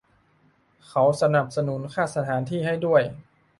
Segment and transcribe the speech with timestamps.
[0.87, 3.01] เขาสนับสนุนค่าสถานที่ให้ด้วย